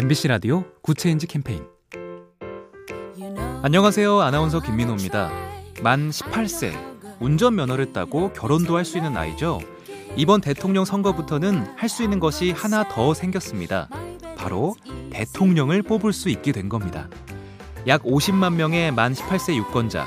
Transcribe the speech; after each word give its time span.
MBC 0.00 0.28
라디오 0.28 0.62
Good 0.80 0.98
Change 0.98 1.26
캠페인 1.26 1.64
안녕하세요. 3.62 4.20
아나운서 4.20 4.60
김민호입니다. 4.60 5.28
만 5.82 6.10
18세 6.10 6.72
운전면허를 7.18 7.92
따고 7.92 8.32
결혼도 8.32 8.76
할 8.76 8.84
수 8.84 8.96
있는 8.96 9.12
나이죠. 9.12 9.58
이번 10.14 10.40
대통령 10.40 10.84
선거부터는 10.84 11.74
할 11.76 11.88
수 11.88 12.04
있는 12.04 12.20
것이 12.20 12.52
하나 12.52 12.86
더 12.86 13.12
생겼습니다. 13.12 13.88
바로 14.36 14.76
대통령을 15.10 15.82
뽑을 15.82 16.12
수 16.12 16.28
있게 16.28 16.52
된 16.52 16.68
겁니다. 16.68 17.08
약 17.88 18.04
50만 18.04 18.54
명의 18.54 18.92
만 18.92 19.14
18세 19.14 19.56
유권자. 19.56 20.06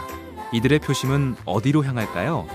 이들의 0.53 0.79
표심은 0.79 1.35
어디로 1.43 1.83
향할까요? 1.83 2.47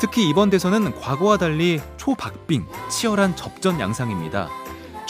특히 0.00 0.26
이번 0.30 0.48
대선은 0.48 0.98
과거와 0.98 1.36
달리 1.36 1.78
초박빙, 1.98 2.66
치열한 2.90 3.36
접전 3.36 3.78
양상입니다. 3.80 4.48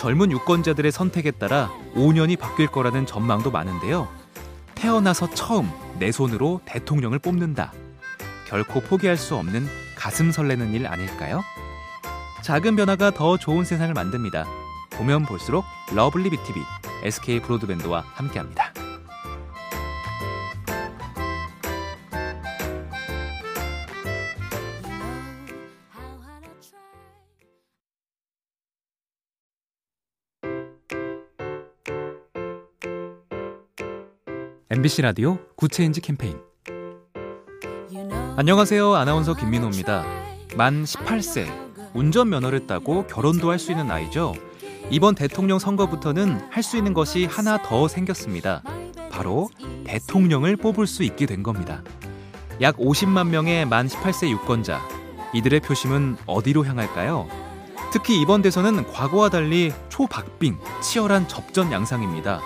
젊은 0.00 0.32
유권자들의 0.32 0.90
선택에 0.92 1.30
따라 1.30 1.70
5년이 1.94 2.38
바뀔 2.38 2.68
거라는 2.68 3.04
전망도 3.04 3.50
많은데요. 3.50 4.08
태어나서 4.74 5.28
처음 5.34 5.70
내 5.98 6.10
손으로 6.10 6.62
대통령을 6.64 7.18
뽑는다. 7.18 7.74
결코 8.48 8.80
포기할 8.80 9.18
수 9.18 9.36
없는 9.36 9.66
가슴 9.96 10.32
설레는 10.32 10.72
일 10.72 10.86
아닐까요? 10.86 11.42
작은 12.42 12.76
변화가 12.76 13.10
더 13.10 13.36
좋은 13.36 13.66
세상을 13.66 13.92
만듭니다. 13.92 14.46
보면 14.88 15.26
볼수록 15.26 15.66
lovely 15.94 16.30
B 16.30 16.41
tv 16.41 16.62
SK 17.02 17.40
브로드밴드와 17.42 18.02
함께합니다. 18.14 18.69
MBC 34.72 35.02
라디오 35.02 35.38
Good 35.56 35.74
Change 35.74 36.00
캠페인 36.00 36.38
안녕하세요. 38.36 38.94
아나운서 38.94 39.34
김민호입니다. 39.34 40.04
만 40.56 40.84
18세 40.84 41.48
운전면허를 41.92 42.68
따고 42.68 43.04
결혼도 43.08 43.50
할 43.50 43.58
수 43.58 43.72
있는 43.72 43.88
나이죠. 43.88 44.32
이번 44.90 45.16
대통령 45.16 45.58
선거부터는 45.58 46.40
할 46.50 46.62
수 46.62 46.76
있는 46.76 46.94
것이 46.94 47.24
하나 47.24 47.60
더 47.60 47.88
생겼습니다. 47.88 48.62
바로 49.10 49.50
대통령을 49.84 50.56
뽑을 50.56 50.86
수 50.86 51.02
있게 51.02 51.26
된 51.26 51.42
겁니다. 51.42 51.82
약 52.60 52.76
50만 52.76 53.26
명의 53.26 53.66
만 53.66 53.88
18세 53.88 54.30
유권자. 54.30 54.80
이들의 55.34 55.58
표심은 55.60 56.16
어디로 56.26 56.64
향할까요? 56.64 57.28
특히 57.92 58.20
이번 58.20 58.40
대선은 58.40 58.86
과거와 58.92 59.30
달리 59.30 59.72
초박빙, 59.88 60.58
치열한 60.80 61.26
접전 61.26 61.72
양상입니다. 61.72 62.40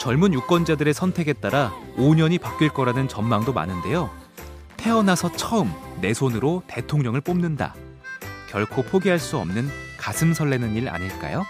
젊은 0.00 0.32
유권자들의 0.32 0.94
선택에 0.94 1.34
따라 1.34 1.74
5년이 1.98 2.40
바뀔 2.40 2.70
거라는 2.70 3.06
전망도 3.06 3.52
많은데요. 3.52 4.08
태어나서 4.78 5.30
처음 5.32 5.70
내 6.00 6.14
손으로 6.14 6.62
대통령을 6.68 7.20
뽑는다. 7.20 7.74
결코 8.48 8.82
포기할 8.82 9.18
수 9.18 9.36
없는 9.36 9.68
가슴 9.98 10.32
설레는 10.32 10.74
일 10.74 10.88
아닐까요? 10.88 11.44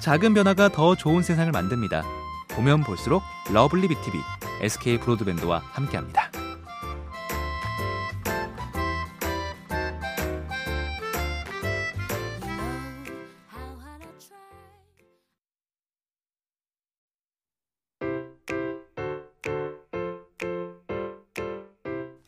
작은 0.00 0.34
변화가 0.34 0.68
더 0.68 0.94
좋은 0.94 1.22
세상을 1.22 1.50
만듭니다. 1.50 2.04
보면 2.48 2.84
볼수록 2.84 3.22
lovely 3.50 3.88
B 3.88 3.98
tv 3.98 4.18
SK 4.60 4.98
브로드밴드와 4.98 5.62
함께합니다. 5.72 6.25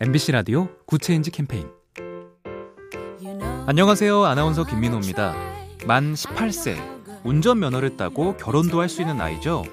MBC 0.01 0.31
라디오 0.31 0.69
Good 0.87 1.05
Change 1.05 1.33
캠페인 1.33 1.67
안녕하세요. 3.67 4.25
아나운서 4.25 4.65
김민호입니다. 4.65 5.35
만 5.87 6.15
18세 6.15 6.77
운전면허를 7.25 7.97
따고 7.97 8.37
결혼도 8.37 8.81
할 8.81 8.89
수 8.89 9.01
있는 9.03 9.17
나이죠. 9.17 9.65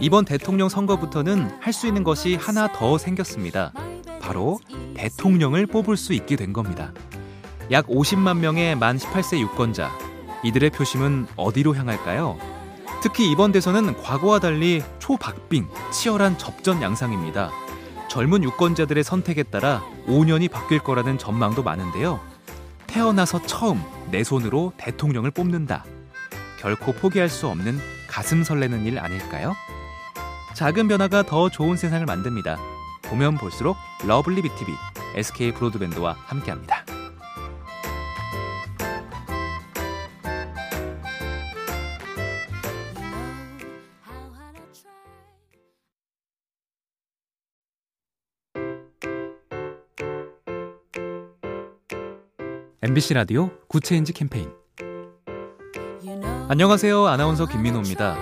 이번 0.00 0.24
대통령 0.24 0.68
선거부터는 0.68 1.58
할 1.60 1.72
수 1.72 1.86
있는 1.86 2.02
것이 2.02 2.34
하나 2.34 2.72
더 2.72 2.98
생겼습니다. 2.98 3.72
바로 4.20 4.58
대통령을 4.94 5.66
뽑을 5.66 5.96
수 5.96 6.12
있게 6.12 6.34
된 6.34 6.52
겁니다. 6.52 6.92
약 7.70 7.86
50만 7.86 8.38
명의 8.38 8.74
만 8.74 8.96
18세 8.96 9.38
유권자. 9.38 9.90
이들의 10.42 10.70
표심은 10.70 11.28
어디로 11.36 11.76
향할까요? 11.76 12.36
특히 13.00 13.30
이번 13.30 13.52
대선은 13.52 14.02
과거와 14.02 14.40
달리 14.40 14.82
초박빙, 14.98 15.68
치열한 15.92 16.36
접전 16.36 16.82
양상입니다. 16.82 17.52
젊은 18.18 18.42
유권자들의 18.42 19.04
선택에 19.04 19.44
따라 19.44 19.80
5년이 20.08 20.50
바뀔 20.50 20.80
거라는 20.80 21.18
전망도 21.18 21.62
많은데요. 21.62 22.18
태어나서 22.88 23.42
처음 23.46 23.80
내 24.10 24.24
손으로 24.24 24.72
대통령을 24.76 25.30
뽑는다. 25.30 25.84
결코 26.58 26.90
포기할 26.90 27.28
수 27.28 27.46
없는 27.46 27.78
가슴 28.08 28.42
설레는 28.42 28.86
일 28.86 28.98
아닐까요? 28.98 29.54
작은 30.56 30.88
변화가 30.88 31.22
더 31.22 31.48
좋은 31.48 31.76
세상을 31.76 32.04
만듭니다. 32.06 32.58
보면 33.04 33.38
볼수록 33.38 33.76
lovely 34.04 34.42
B 34.42 34.52
tv 34.52 34.72
SK 35.14 35.52
브로드밴드와 35.52 36.16
함께합니다. 36.26 36.87
MBC 52.80 53.14
라디오 53.14 53.50
Good 53.68 53.86
Change 53.86 54.12
캠페인 54.12 54.50
안녕하세요. 56.48 57.06
아나운서 57.06 57.46
김민호입니다. 57.46 58.16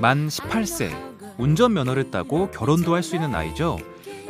만 0.00 0.26
18세 0.26 0.90
운전면허를 1.38 2.10
따고 2.10 2.50
결혼도 2.50 2.94
할 2.94 3.02
수 3.04 3.14
있는 3.14 3.30
나이죠. 3.30 3.78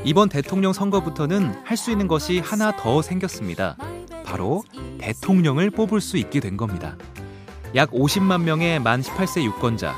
이번 0.05 0.29
대통령 0.29 0.73
선거부터는 0.75 1.63
할 1.65 1.77
수 1.79 1.91
있는 1.91 2.09
것이 2.09 2.41
하나 2.41 2.77
더 2.77 3.01
생겼습니다. 3.01 3.77
바로 4.25 4.63
대통령을 4.99 5.71
뽑을 5.71 6.01
수 6.03 6.19
있게 6.19 6.41
된 6.41 6.59
겁니다. 6.59 6.97
약 7.75 7.91
50만 7.91 8.43
명의 8.43 8.79
만 8.81 9.01
18세 9.01 9.43
유권자. 9.45 9.95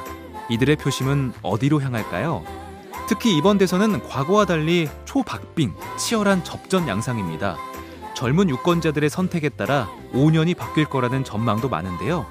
이들의 0.48 0.76
표심은 0.76 1.32
어디로 1.42 1.82
향할까요? 1.82 2.44
특히 3.08 3.36
이번 3.36 3.58
대선은 3.58 4.08
과거와 4.08 4.46
달리 4.46 4.88
초박빙, 5.06 5.74
치열한 5.98 6.44
접전 6.44 6.86
양상입니다. 6.86 7.56
젊은 8.22 8.48
유권자들의 8.50 9.10
선택에 9.10 9.48
따라 9.48 9.90
5년이 10.12 10.56
바뀔 10.56 10.84
거라는 10.84 11.24
전망도 11.24 11.68
많은데요. 11.68 12.24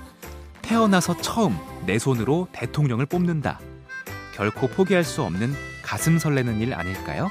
태어나서 0.61 1.17
처음 1.17 1.57
내 1.85 1.99
손으로 1.99 2.47
대통령을 2.53 3.05
뽑는다. 3.05 3.59
결코 4.33 4.67
포기할 4.67 5.03
수 5.03 5.21
없는 5.21 5.53
가슴 5.83 6.17
설레는 6.17 6.61
일 6.61 6.73
아닐까요? 6.73 7.27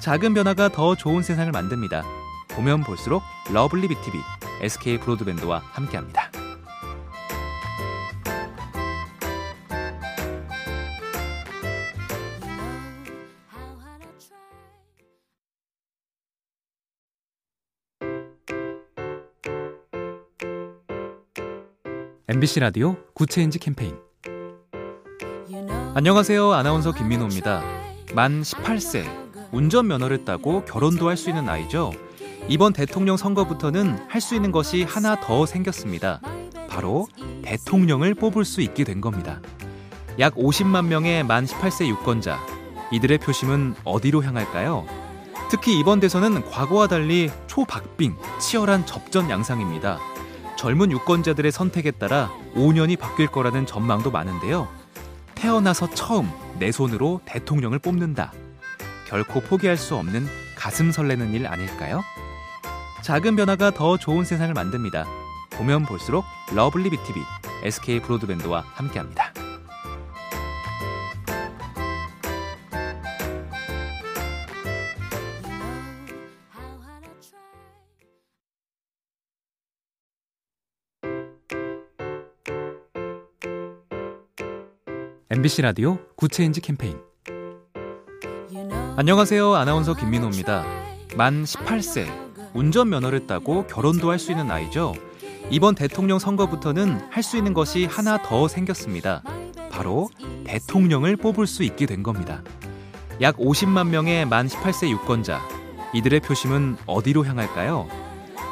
작은 0.00 0.34
변화가 0.34 0.70
더 0.70 0.96
좋은 0.96 1.22
세상을 1.22 1.52
만듭니다. 1.52 2.02
보면 2.48 2.82
볼수록 2.82 3.22
lovely 3.52 3.86
B 3.86 3.97
tv 3.97 4.18
SK 4.62 4.98
브로드밴드와 4.98 5.62
함께합니다. 5.70 6.21
MBC 22.28 22.60
라디오 22.60 22.96
Good 23.14 23.32
Change 23.32 23.58
캠페인 23.58 23.96
안녕하세요. 25.94 26.52
아나운서 26.52 26.92
김민호입니다. 26.92 27.62
만 28.14 28.42
18세 28.42 29.04
운전면허를 29.52 30.24
따고 30.24 30.64
결혼도 30.64 31.08
할 31.08 31.16
수 31.16 31.30
있는 31.30 31.44
나이죠. 31.44 31.92
이번 32.48 32.72
대통령 32.72 33.16
선거부터는 33.16 34.06
할 34.08 34.20
수 34.20 34.34
있는 34.34 34.52
것이 34.52 34.84
하나 34.84 35.20
더 35.20 35.46
생겼습니다. 35.46 36.20
바로 36.68 37.08
대통령을 37.42 38.14
뽑을 38.14 38.44
수 38.44 38.60
있게 38.60 38.84
된 38.84 39.00
겁니다. 39.00 39.40
약 40.18 40.34
50만 40.36 40.86
명의 40.86 41.24
만 41.24 41.44
18세 41.44 41.88
유권자. 41.88 42.38
이들의 42.92 43.18
표심은 43.18 43.74
어디로 43.84 44.22
향할까요? 44.22 44.86
특히 45.50 45.78
이번 45.78 46.00
대선은 46.00 46.48
과거와 46.50 46.86
달리 46.86 47.30
초박빙, 47.46 48.16
치열한 48.40 48.86
접전 48.86 49.28
양상입니다. 49.28 49.98
젊은 50.62 50.92
유권자들의 50.92 51.50
선택에 51.50 51.90
따라 51.90 52.30
5년이 52.54 52.96
바뀔 52.96 53.26
거라는 53.26 53.66
전망도 53.66 54.12
많은데요. 54.12 54.68
태어나서 55.34 55.90
처음 55.90 56.30
내 56.60 56.70
손으로 56.70 57.20
대통령을 57.24 57.80
뽑는다. 57.80 58.32
결코 59.08 59.40
포기할 59.40 59.76
수 59.76 59.96
없는 59.96 60.24
가슴 60.54 60.92
설레는 60.92 61.34
일 61.34 61.48
아닐까요? 61.48 62.04
작은 63.02 63.34
변화가 63.34 63.72
더 63.72 63.96
좋은 63.96 64.24
세상을 64.24 64.54
만듭니다. 64.54 65.04
보면 65.54 65.84
볼수록 65.84 66.24
lovely 66.54 66.90
B 66.90 67.00
tv 67.00 67.20
SK 67.64 67.98
브로드밴드와 68.02 68.60
함께합니다. 68.60 69.31
MBC 85.34 85.62
라디오 85.62 85.96
Good 86.14 86.32
Change 86.32 86.60
캠페인 86.60 86.98
안녕하세요. 88.96 89.54
아나운서 89.54 89.94
김민호입니다. 89.94 90.62
만 91.16 91.44
18세 91.44 92.06
운전면허를 92.52 93.26
따고 93.26 93.66
결혼도 93.66 94.10
할 94.10 94.18
수 94.18 94.30
있는 94.30 94.46
나이죠. 94.46 94.92
이번 95.48 95.74
대통령 95.74 96.18
선거부터는 96.18 97.08
할 97.10 97.22
수 97.22 97.38
있는 97.38 97.54
것이 97.54 97.86
하나 97.86 98.20
더 98.20 98.46
생겼습니다. 98.46 99.22
바로 99.70 100.10
대통령을 100.44 101.16
뽑을 101.16 101.46
수 101.46 101.62
있게 101.62 101.86
된 101.86 102.02
겁니다. 102.02 102.42
약 103.22 103.38
50만 103.38 103.88
명의 103.88 104.26
만 104.26 104.48
18세 104.48 104.90
유권자. 104.90 105.40
이들의 105.94 106.20
표심은 106.20 106.76
어디로 106.84 107.24
향할까요? 107.24 107.88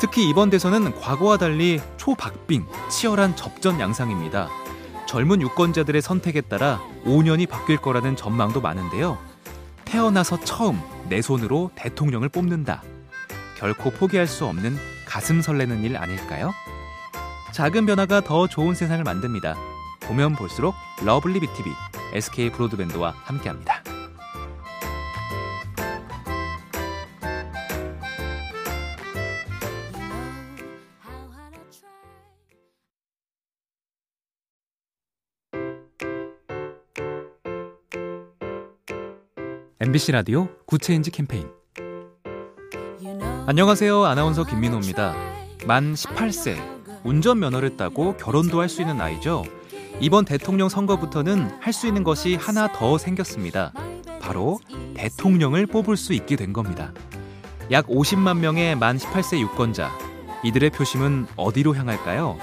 특히 0.00 0.26
이번 0.30 0.48
대선은 0.48 0.98
과거와 0.98 1.36
달리 1.36 1.78
초박빙, 1.98 2.64
치열한 2.90 3.36
접전 3.36 3.78
양상입니다. 3.80 4.48
젊은 5.10 5.42
유권자들의 5.42 6.00
선택에 6.02 6.40
따라 6.40 6.80
5년이 7.04 7.48
바뀔 7.48 7.78
거라는 7.78 8.14
전망도 8.14 8.60
많은데요. 8.60 9.18
태어나서 9.84 10.38
처음 10.44 10.80
내 11.08 11.20
손으로 11.20 11.72
대통령을 11.74 12.28
뽑는다. 12.28 12.84
결코 13.58 13.90
포기할 13.90 14.28
수 14.28 14.46
없는 14.46 14.76
가슴 15.06 15.42
설레는 15.42 15.82
일 15.82 15.96
아닐까요? 15.96 16.52
작은 17.50 17.86
변화가 17.86 18.20
더 18.20 18.46
좋은 18.46 18.76
세상을 18.76 19.02
만듭니다. 19.02 19.56
보면 19.98 20.36
볼수록 20.36 20.76
lovely 21.04 21.40
B 21.40 21.50
tv 21.50 21.70
SK 22.12 22.52
브로드밴드와 22.52 23.12
함께합니다. 23.24 23.79
MBC 39.82 40.12
라디오 40.12 40.48
Good 40.66 40.84
Change 40.84 41.10
캠페인 41.10 41.48
안녕하세요. 43.46 44.04
아나운서 44.04 44.44
김민호입니다. 44.44 45.14
만 45.66 45.94
18세 45.94 46.58
운전면허를 47.02 47.78
따고 47.78 48.14
결혼도 48.18 48.60
할 48.60 48.68
수 48.68 48.82
있는 48.82 48.98
나이죠. 48.98 49.42
이번 50.00 50.26
대통령 50.26 50.68
선거부터는 50.68 51.50
할 51.60 51.72
수 51.72 51.86
있는 51.86 52.04
것이 52.04 52.34
하나 52.34 52.70
더 52.70 52.98
생겼습니다. 52.98 53.72
바로 54.20 54.60
대통령을 54.94 55.66
뽑을 55.66 55.96
수 55.96 56.12
있게 56.12 56.36
된 56.36 56.52
겁니다. 56.52 56.92
약 57.70 57.86
50만 57.86 58.36
명의 58.36 58.76
만 58.76 58.98
18세 58.98 59.38
유권자. 59.40 59.90
이들의 60.44 60.68
표심은 60.70 61.26
어디로 61.36 61.74
향할까요? 61.74 62.38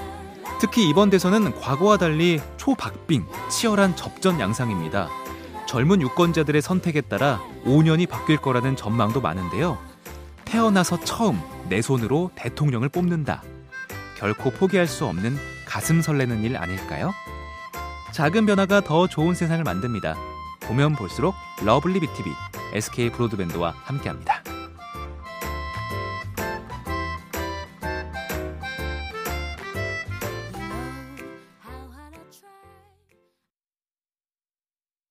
특히 0.60 0.88
이번 0.88 1.08
대선은 1.08 1.54
과거와 1.60 1.98
달리 1.98 2.40
초박빙, 2.56 3.26
치열한 3.48 3.94
접전 3.94 4.40
양상입니다. 4.40 5.08
젊은 5.68 6.00
유권자들의 6.00 6.62
선택에 6.62 7.02
따라 7.02 7.42
5년이 7.66 8.08
바뀔 8.08 8.38
거라는 8.38 8.74
전망도 8.74 9.20
많은데요. 9.20 9.76
태어나서 10.46 10.98
처음 11.00 11.38
내 11.68 11.82
손으로 11.82 12.30
대통령을 12.36 12.88
뽑는다. 12.88 13.42
결코 14.16 14.50
포기할 14.50 14.86
수 14.86 15.04
없는 15.04 15.36
가슴 15.66 16.00
설레는 16.00 16.42
일 16.42 16.56
아닐까요? 16.56 17.12
작은 18.12 18.46
변화가 18.46 18.80
더 18.80 19.06
좋은 19.06 19.34
세상을 19.34 19.62
만듭니다. 19.62 20.16
보면 20.60 20.96
볼수록 20.96 21.34
lovely 21.62 22.00
B 22.00 22.10
tv 22.10 22.30
SK 22.72 23.10
브로드밴드와 23.10 23.74
함께합니다. 23.84 24.37